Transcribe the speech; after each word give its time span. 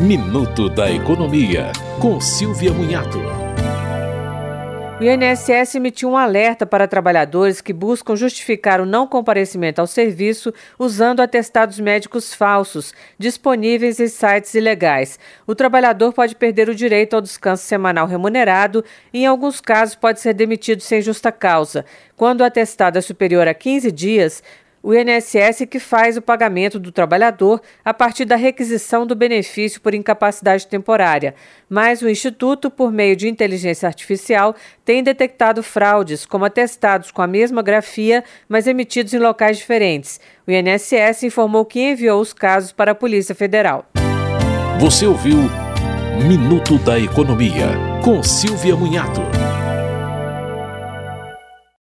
Minuto 0.00 0.70
da 0.70 0.90
Economia, 0.90 1.72
com 2.00 2.18
Silvia 2.22 2.72
Munhato. 2.72 3.18
O 4.98 5.04
INSS 5.04 5.74
emitiu 5.74 6.08
um 6.08 6.16
alerta 6.16 6.64
para 6.64 6.88
trabalhadores 6.88 7.60
que 7.60 7.70
buscam 7.70 8.16
justificar 8.16 8.80
o 8.80 8.86
não 8.86 9.06
comparecimento 9.06 9.78
ao 9.78 9.86
serviço 9.86 10.54
usando 10.78 11.20
atestados 11.20 11.78
médicos 11.78 12.32
falsos, 12.32 12.94
disponíveis 13.18 14.00
em 14.00 14.08
sites 14.08 14.54
ilegais. 14.54 15.18
O 15.46 15.54
trabalhador 15.54 16.14
pode 16.14 16.34
perder 16.34 16.70
o 16.70 16.74
direito 16.74 17.12
ao 17.12 17.20
descanso 17.20 17.64
semanal 17.64 18.06
remunerado 18.06 18.82
e, 19.12 19.24
em 19.24 19.26
alguns 19.26 19.60
casos, 19.60 19.96
pode 19.96 20.18
ser 20.18 20.32
demitido 20.32 20.80
sem 20.80 21.02
justa 21.02 21.30
causa. 21.30 21.84
Quando 22.16 22.40
o 22.40 22.44
atestado 22.44 22.96
é 22.96 23.02
superior 23.02 23.46
a 23.46 23.52
15 23.52 23.92
dias, 23.92 24.42
o 24.82 24.94
INSS 24.94 25.66
que 25.68 25.78
faz 25.78 26.16
o 26.16 26.22
pagamento 26.22 26.78
do 26.78 26.90
trabalhador 26.90 27.60
a 27.84 27.92
partir 27.92 28.24
da 28.24 28.36
requisição 28.36 29.06
do 29.06 29.14
benefício 29.14 29.80
por 29.80 29.94
incapacidade 29.94 30.66
temporária. 30.66 31.34
Mas 31.68 32.02
o 32.02 32.08
Instituto, 32.08 32.70
por 32.70 32.90
meio 32.90 33.14
de 33.14 33.28
inteligência 33.28 33.86
artificial, 33.86 34.54
tem 34.84 35.02
detectado 35.02 35.62
fraudes, 35.62 36.24
como 36.24 36.44
atestados 36.44 37.10
com 37.10 37.22
a 37.22 37.26
mesma 37.26 37.62
grafia, 37.62 38.24
mas 38.48 38.66
emitidos 38.66 39.14
em 39.14 39.18
locais 39.18 39.58
diferentes. 39.58 40.20
O 40.46 40.50
INSS 40.50 41.24
informou 41.24 41.64
que 41.64 41.80
enviou 41.80 42.20
os 42.20 42.32
casos 42.32 42.72
para 42.72 42.92
a 42.92 42.94
Polícia 42.94 43.34
Federal. 43.34 43.86
Você 44.80 45.06
ouviu 45.06 45.38
Minuto 46.26 46.78
da 46.78 46.98
Economia, 46.98 47.68
com 48.02 48.22
Silvia 48.22 48.76
Munhato. 48.76 49.22